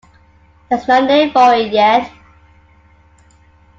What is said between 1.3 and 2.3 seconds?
for it yet.